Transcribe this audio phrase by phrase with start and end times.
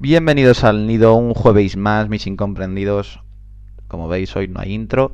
[0.00, 3.20] Bienvenidos al nido, un jueves más, mis incomprendidos.
[3.86, 5.12] Como veis, hoy no hay intro.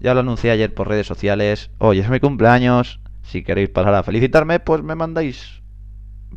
[0.00, 1.70] Ya lo anuncié ayer por redes sociales.
[1.78, 3.00] Hoy es mi cumpleaños.
[3.22, 5.62] Si queréis pasar a felicitarme, pues me mandáis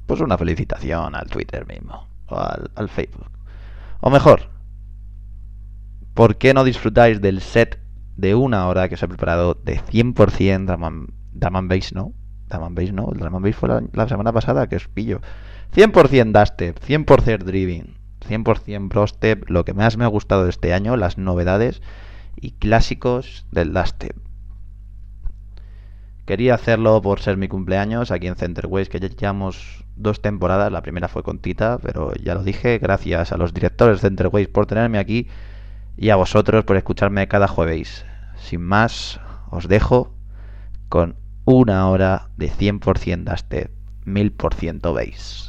[0.06, 2.08] pues una felicitación al Twitter mismo.
[2.28, 3.32] O al, Facebook.
[4.02, 4.52] O mejor,
[6.14, 7.82] ¿por qué no disfrutáis del set
[8.16, 12.14] de una hora que os he preparado de 100% Drum and Bass, no?
[12.50, 13.10] Drum and Bass, no.
[13.12, 15.22] El Drum and Bass fue la, la semana pasada, que os pillo.
[15.76, 17.96] 100% Dastep, 100% Driving,
[18.28, 21.82] 100% Brostep, lo que más me ha gustado de este año, las novedades
[22.36, 24.16] y clásicos del Dastep.
[26.26, 30.72] Quería hacerlo por ser mi cumpleaños aquí en Centerways, que ya llevamos dos temporadas.
[30.72, 32.78] La primera fue con Tita, pero ya lo dije.
[32.78, 35.28] Gracias a los directores de Centerways por tenerme aquí
[35.98, 38.06] y a vosotros por escucharme cada jueves.
[38.38, 40.14] Sin más, os dejo
[40.88, 41.16] con
[41.46, 43.72] una hora de 100% Dastep,
[44.06, 45.49] 1000% Bass.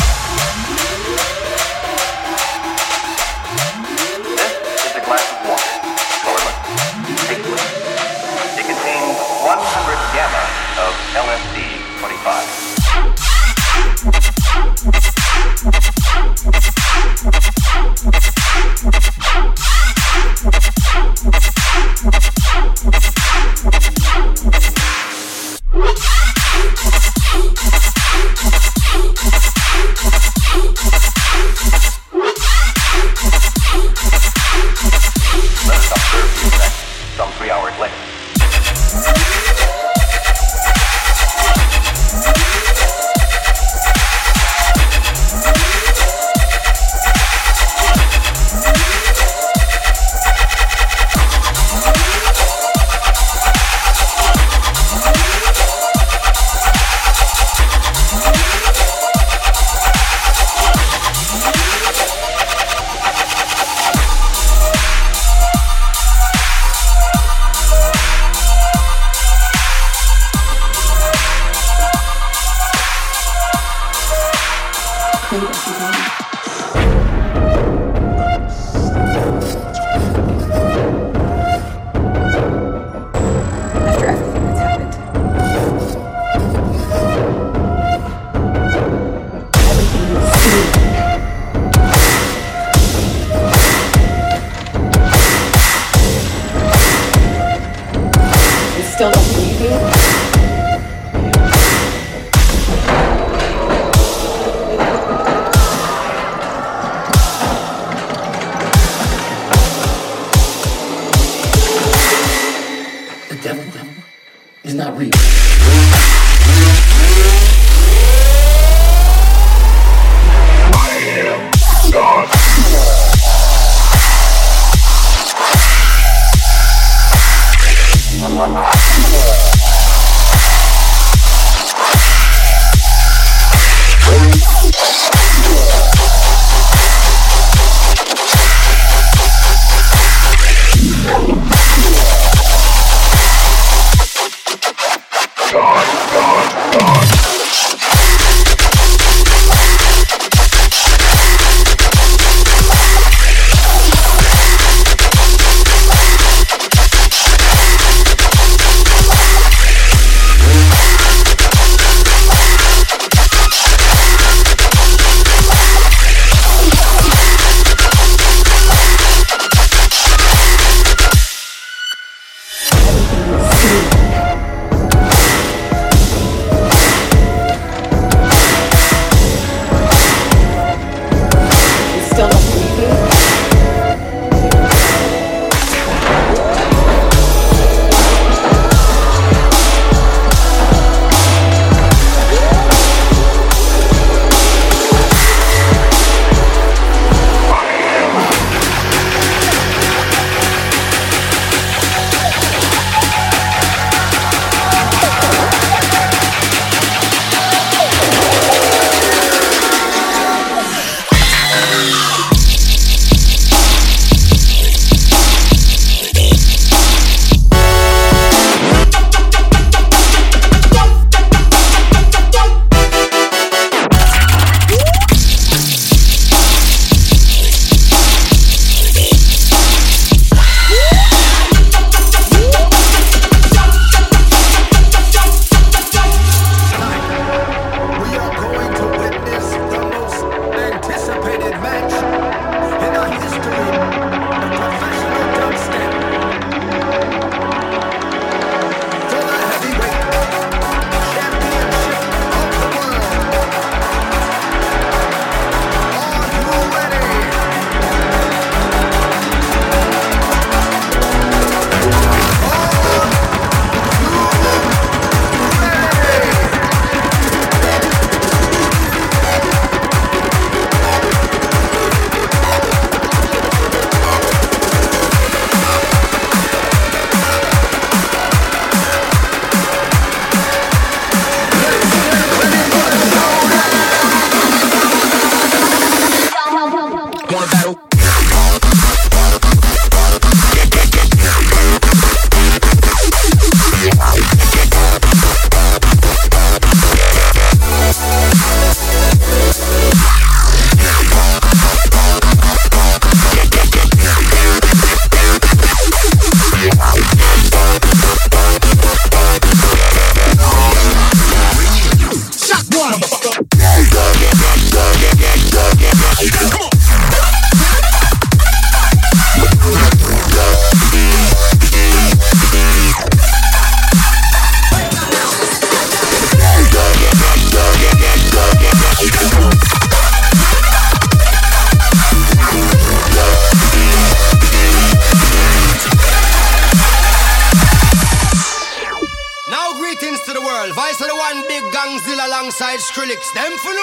[343.01, 343.80] acrylics, them full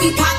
[0.00, 0.35] we pop.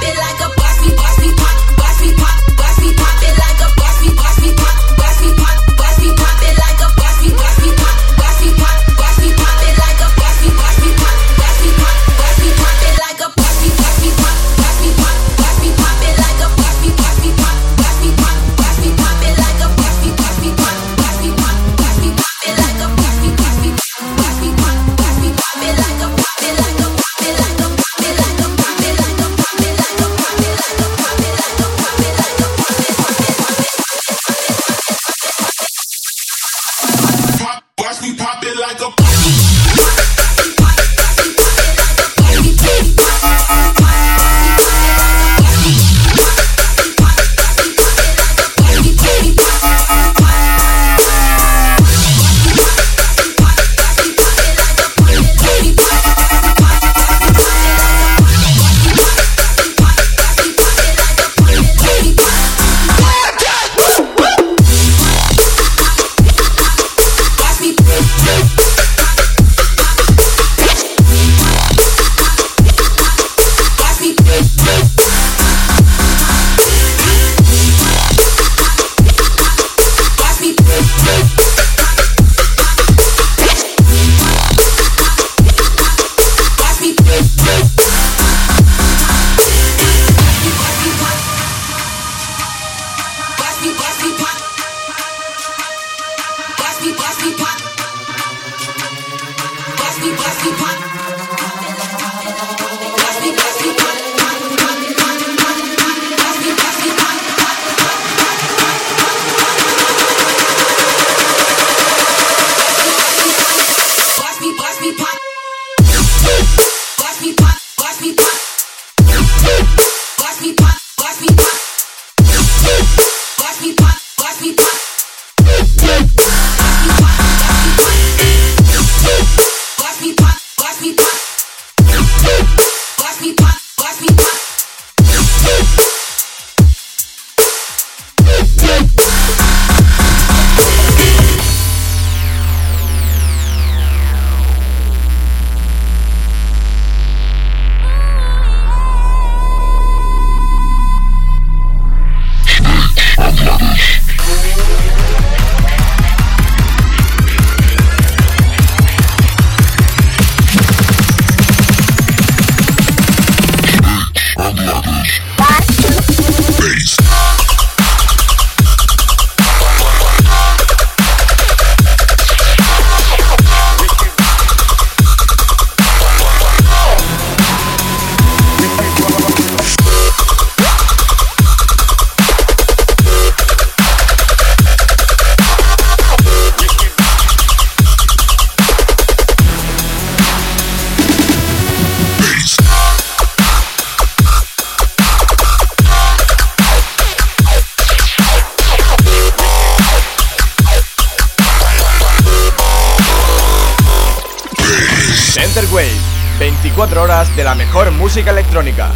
[207.38, 208.92] de la mejor música electrónica.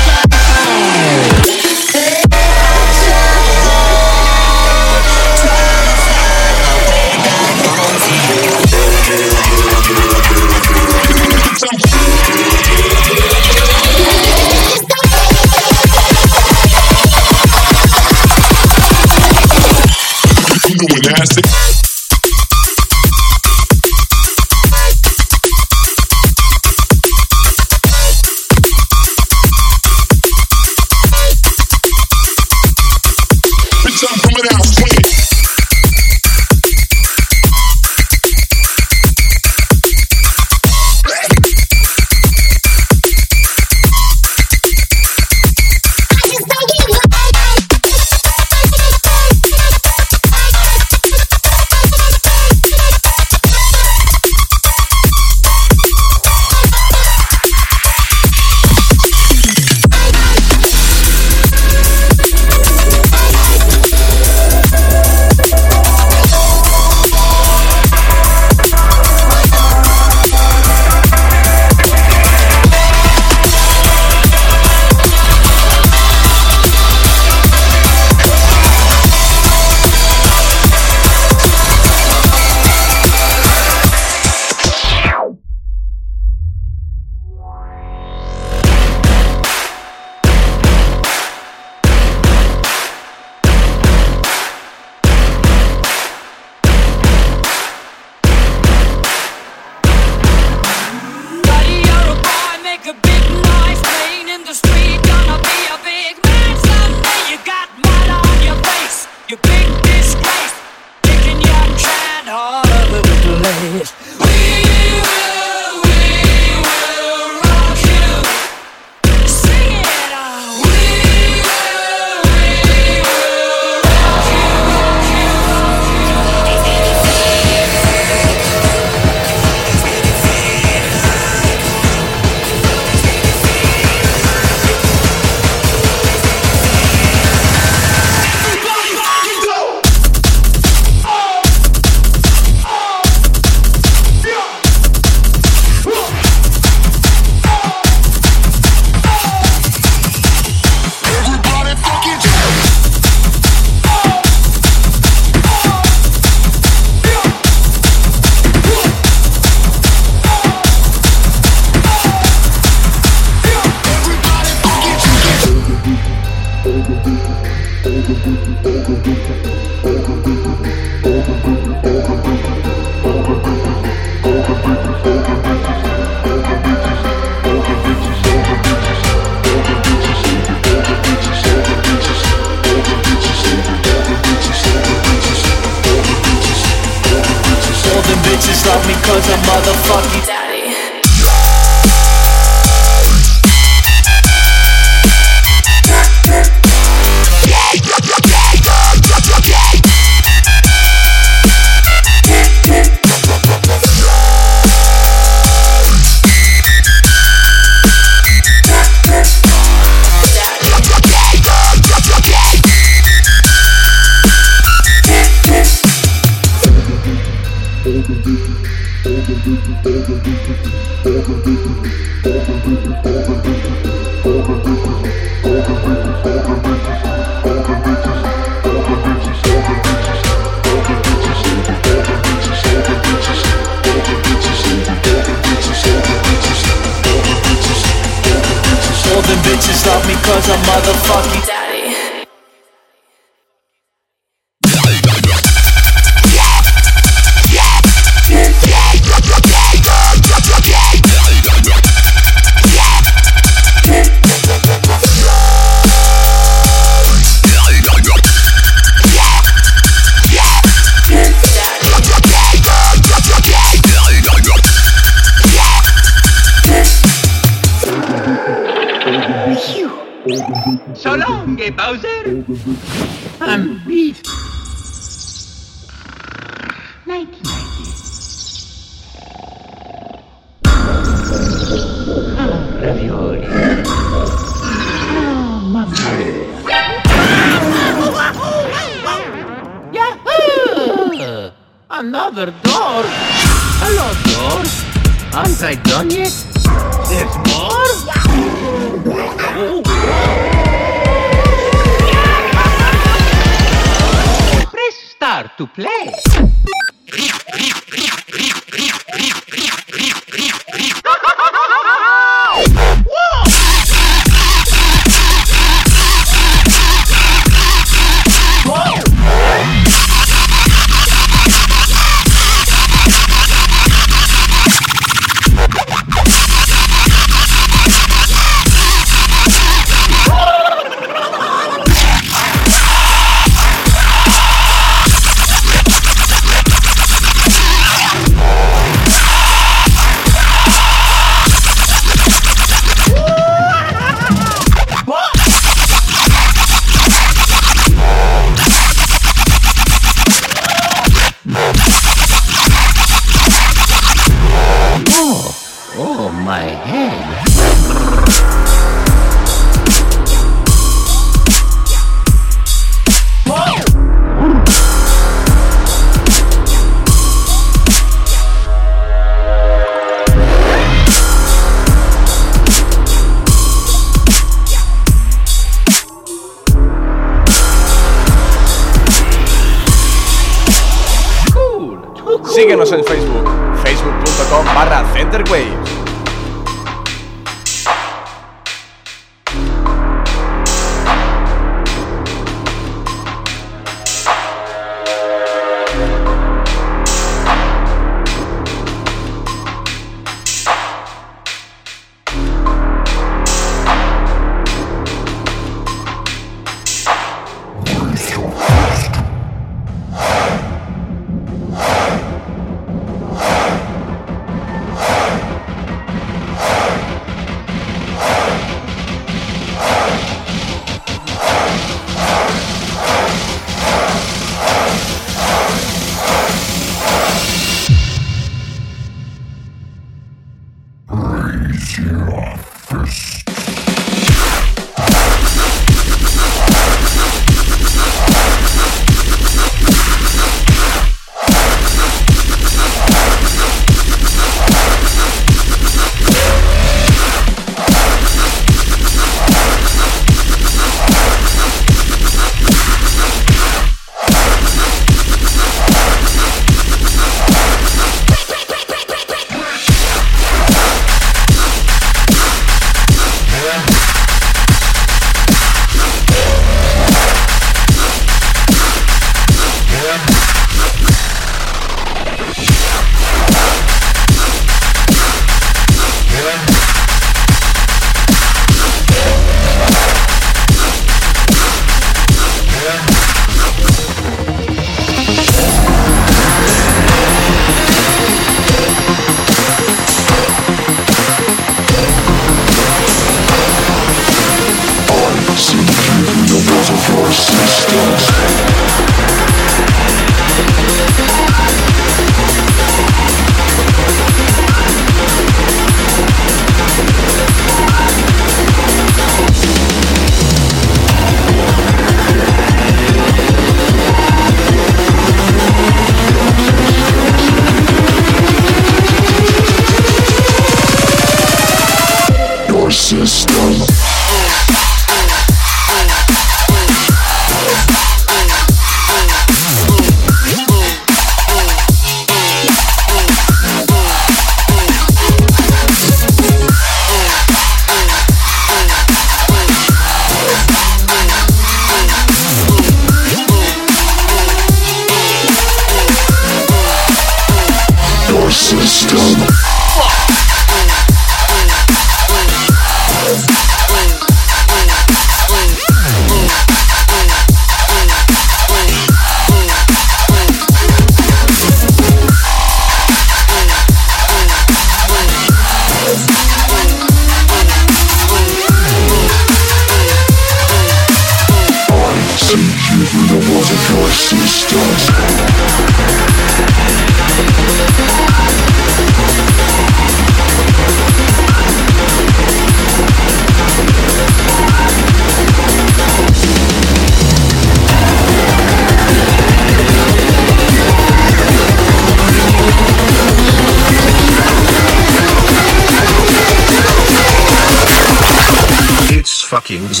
[599.92, 600.00] It's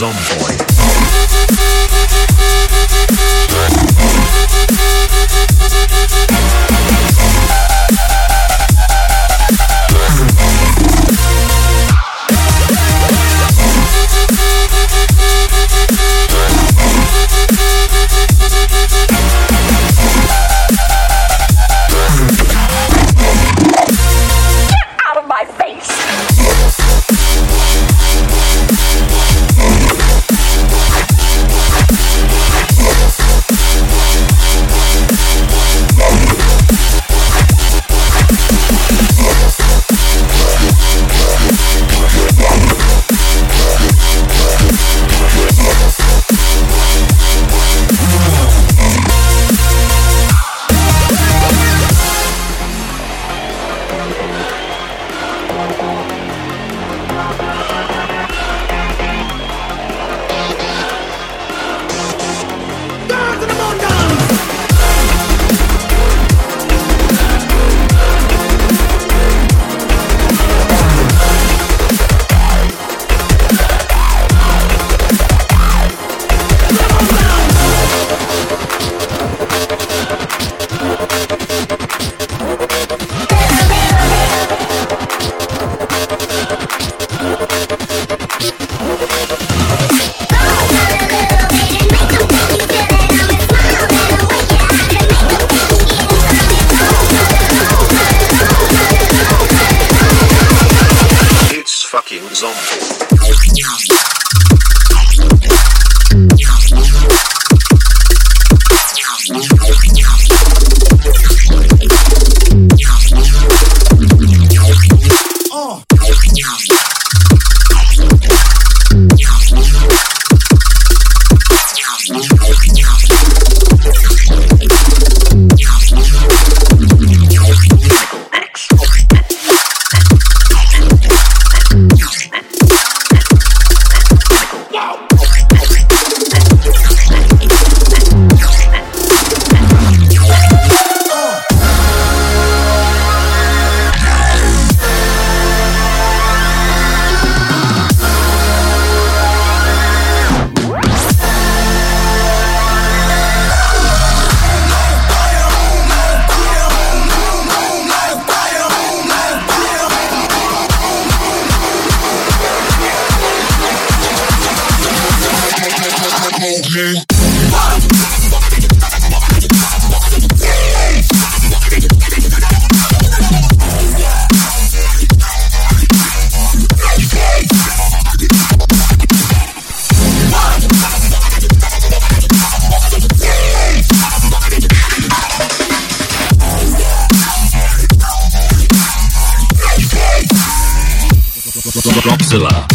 [192.02, 192.66] Dropzilla.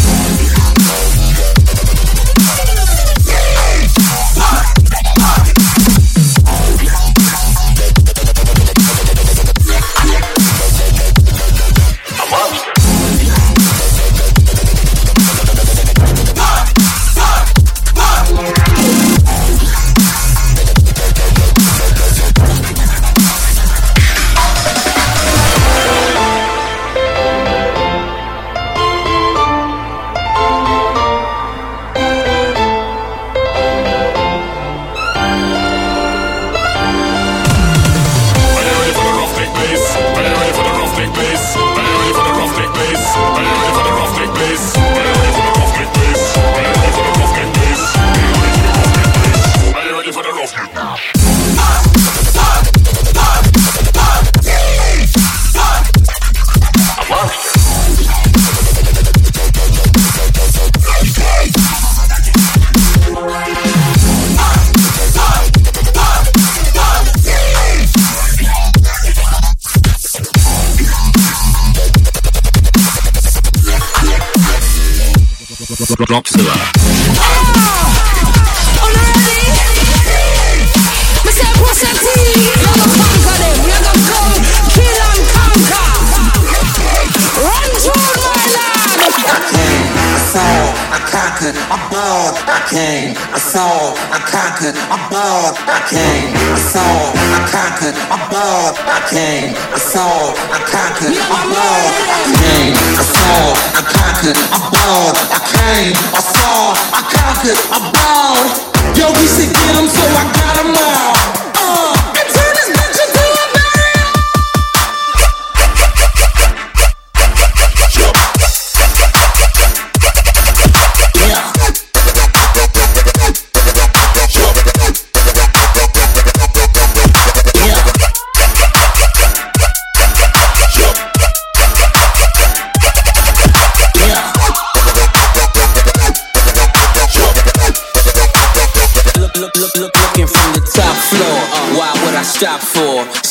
[91.48, 97.12] Conquered, I balled, I came, I saw, I conquered, I balled, I came, I saw,
[97.16, 103.04] I conquered, I balled, I came, I saw, I conquered, I balled, I came, I
[103.16, 103.40] saw,
[103.72, 108.50] I conquered, I balled, I came, I saw, I conquered, I balled.
[108.96, 111.47] Yo, we should get 'em, so I got 'em all.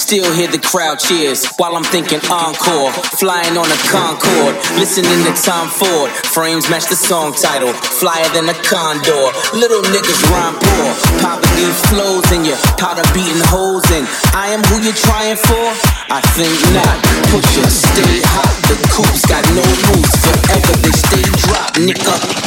[0.07, 2.95] Still hear the crowd cheers while I'm thinking encore.
[3.19, 6.07] Flying on a Concorde, listening to Tom Ford.
[6.31, 9.27] Frames match the song title, flyer than a condor.
[9.51, 10.87] Little niggas rhyme poor,
[11.19, 14.07] poverty flows in you, powder beating holes in.
[14.31, 15.75] I am who you're trying for.
[16.07, 17.03] I think not.
[17.27, 18.55] Push it, stay hot.
[18.71, 22.46] The coops got no roots, forever they stay drop, nigga.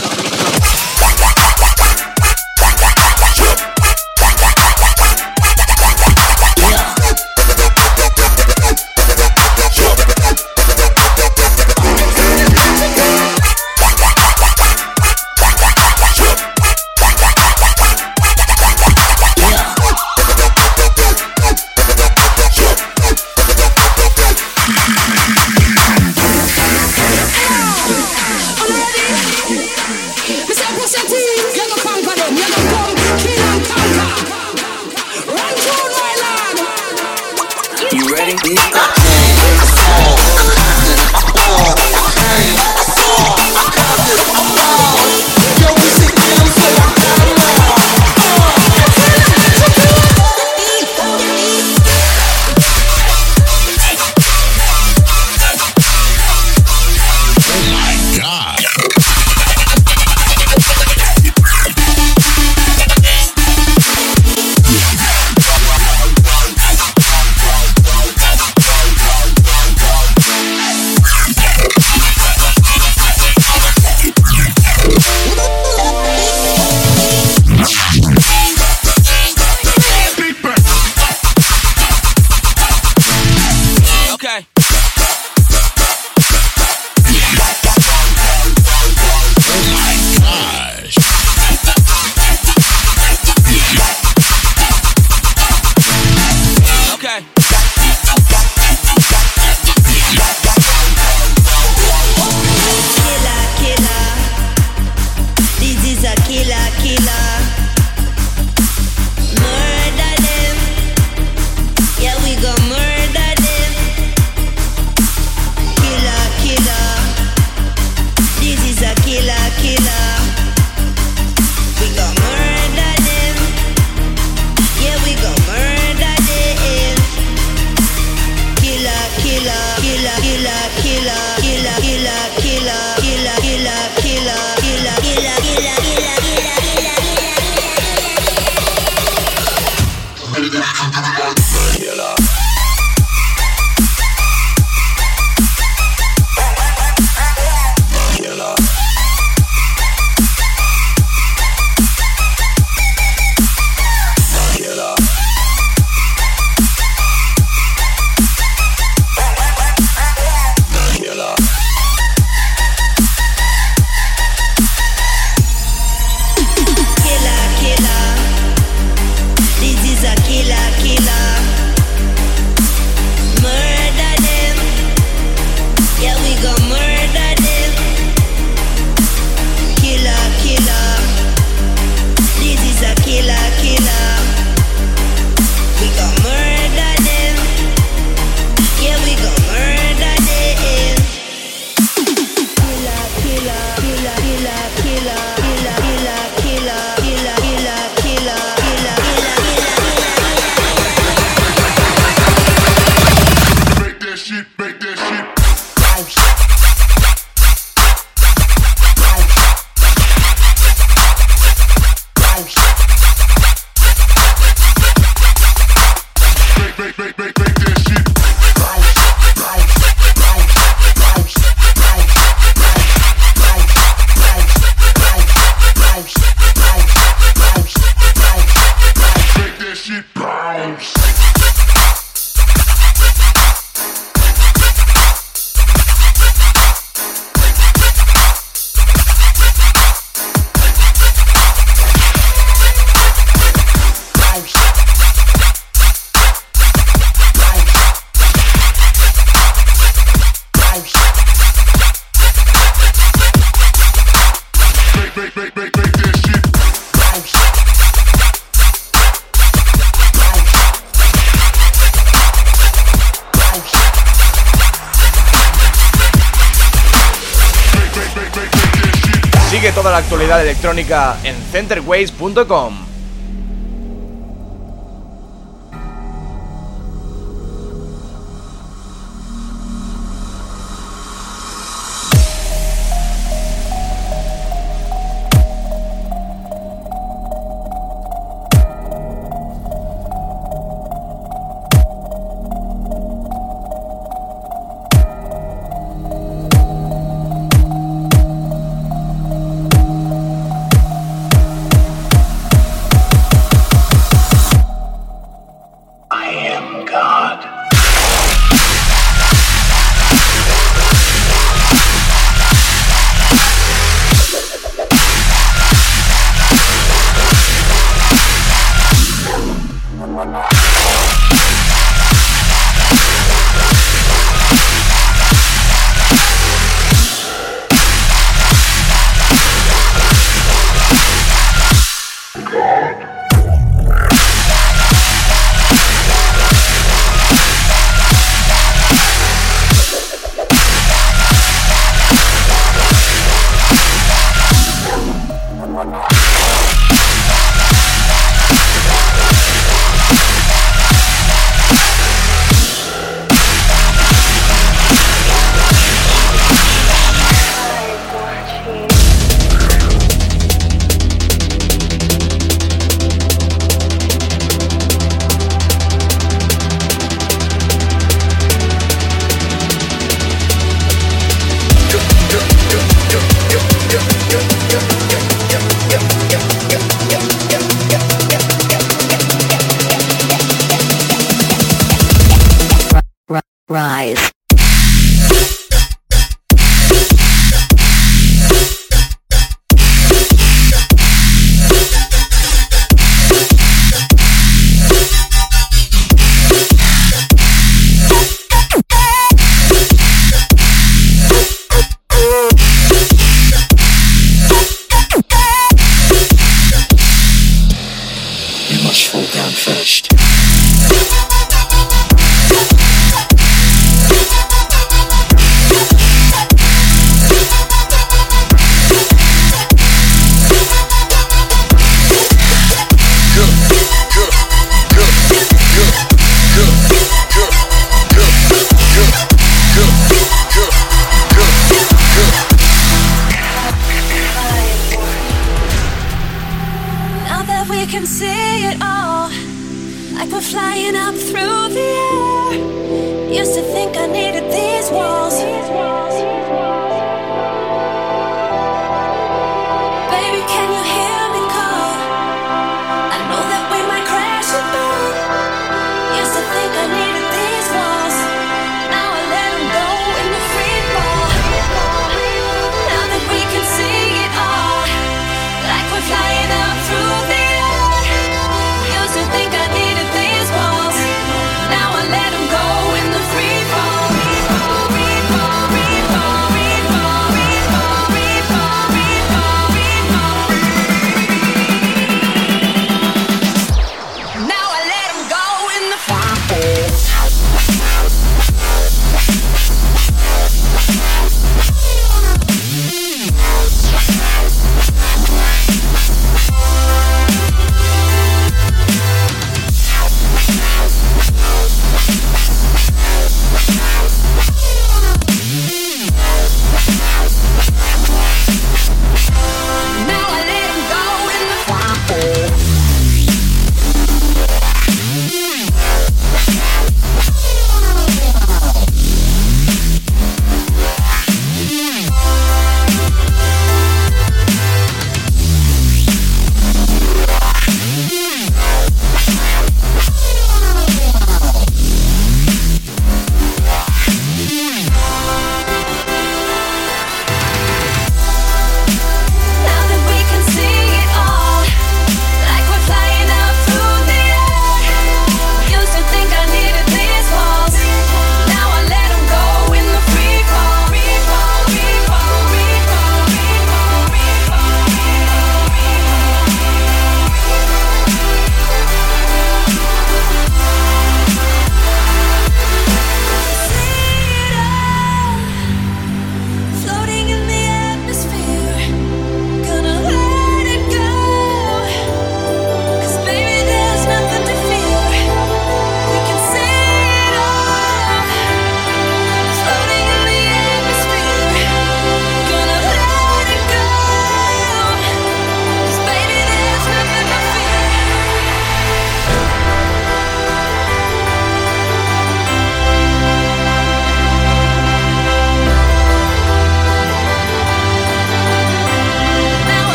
[269.75, 272.90] Toda la actualidad electrónica en centerways.com.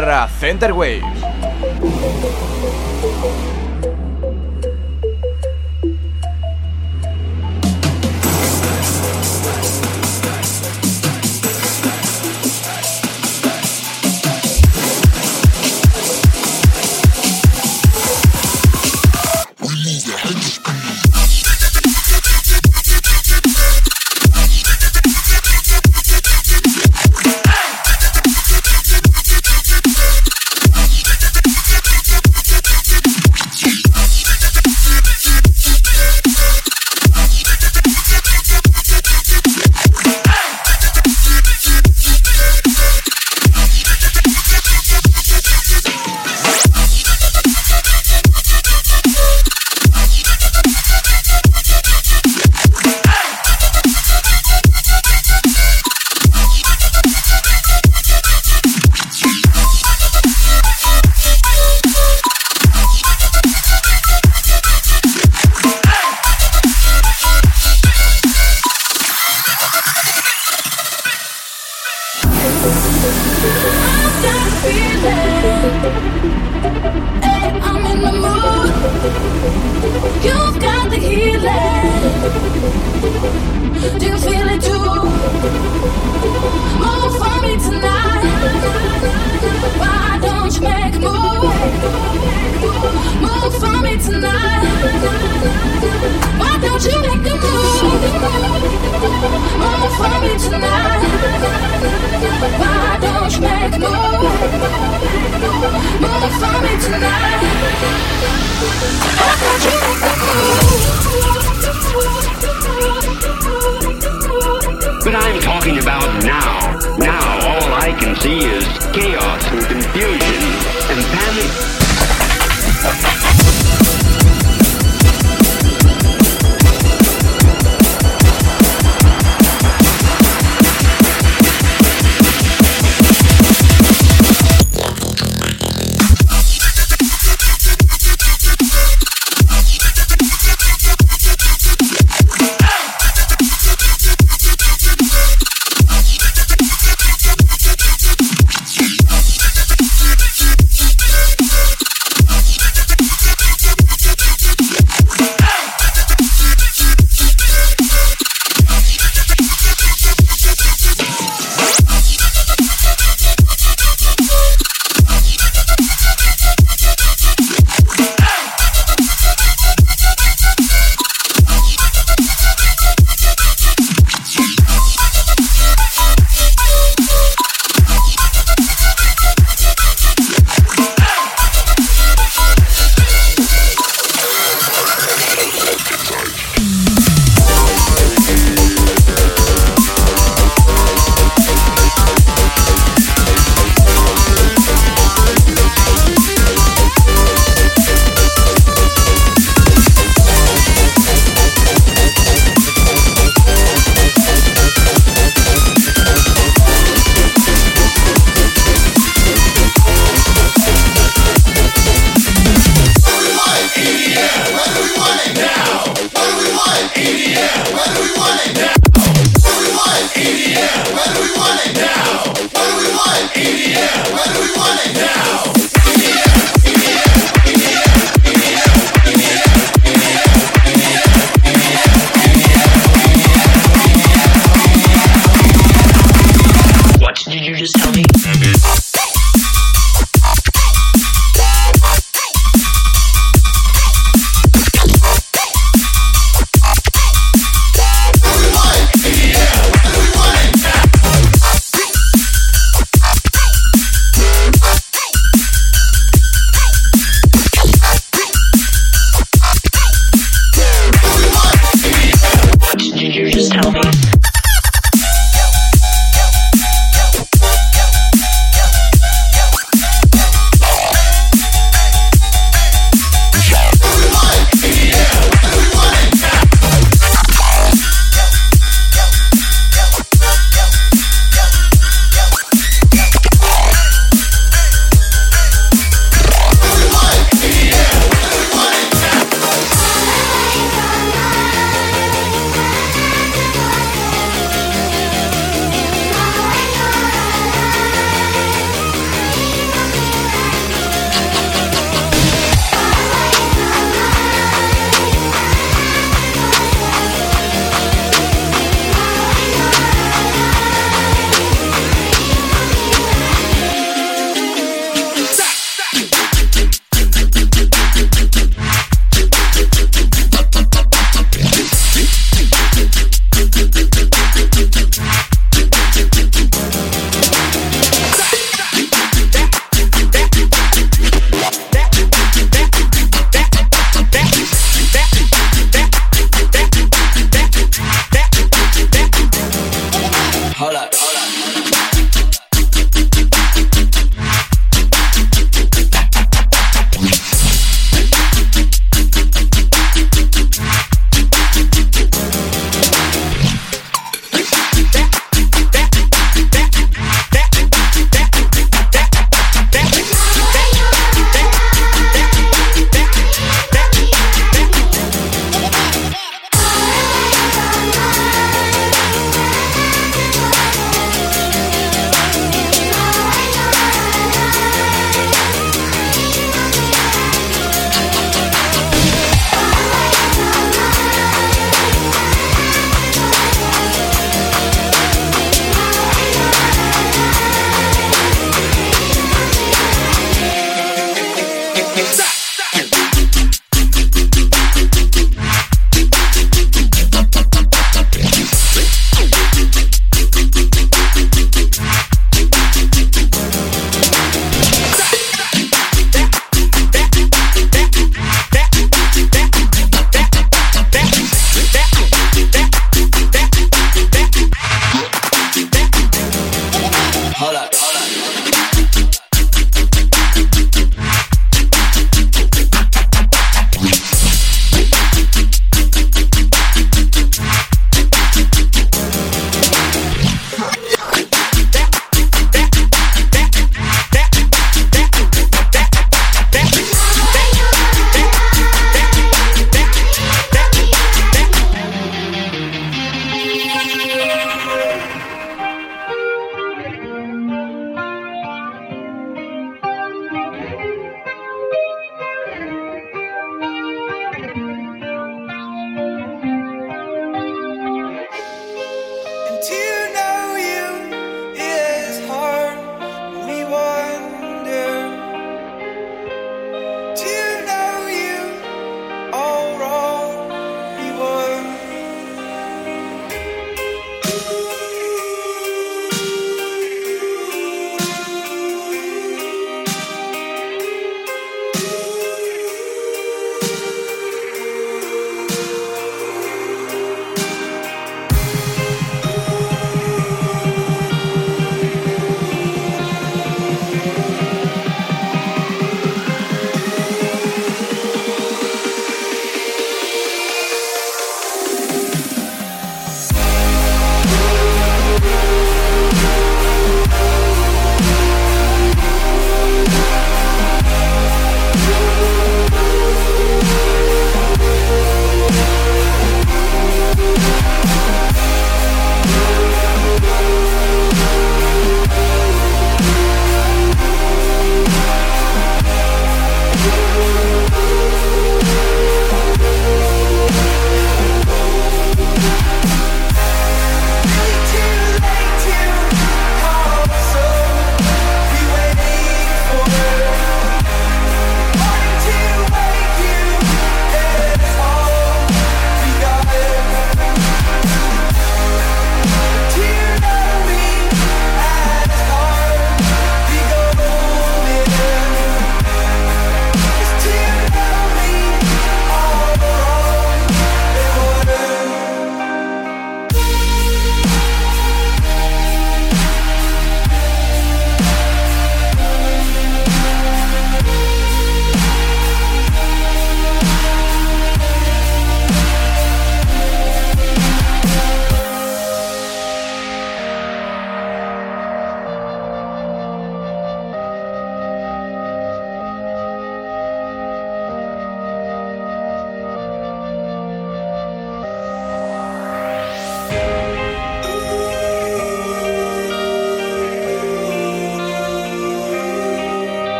[0.00, 0.27] barra